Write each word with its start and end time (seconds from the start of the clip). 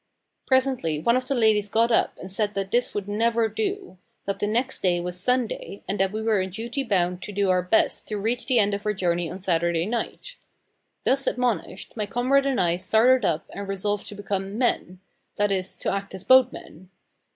Presently 0.47 0.97
one 0.99 1.15
of 1.15 1.27
the 1.27 1.35
ladies 1.35 1.69
got 1.69 1.91
up 1.91 2.17
and 2.17 2.31
said 2.31 2.55
that 2.55 2.71
this 2.71 2.95
would 2.95 3.07
never 3.07 3.47
do; 3.47 3.99
that 4.25 4.39
the 4.39 4.47
next 4.47 4.81
day 4.81 4.99
was 4.99 5.19
Sunday, 5.19 5.83
and 5.87 5.99
that 5.99 6.11
we 6.11 6.23
were 6.23 6.41
in 6.41 6.49
duty 6.49 6.81
bound 6.83 7.21
to 7.21 7.31
do 7.31 7.51
our 7.51 7.61
best 7.61 8.07
to 8.07 8.17
reach 8.17 8.47
the 8.47 8.57
end 8.57 8.73
of 8.73 8.83
our 8.83 8.95
journey 8.95 9.29
on 9.29 9.39
Saturday 9.39 9.85
night. 9.85 10.37
Thus 11.03 11.27
admonished, 11.27 11.95
my 11.95 12.07
comrade 12.07 12.47
and 12.47 12.59
I 12.59 12.77
started 12.77 13.23
up 13.27 13.45
and 13.53 13.67
resolved 13.67 14.07
to 14.07 14.15
become 14.15 14.57
"men," 14.57 15.01
that 15.35 15.51
is, 15.51 15.75
to 15.75 15.93
act 15.93 16.15
as 16.15 16.23
boatmen. 16.23 16.89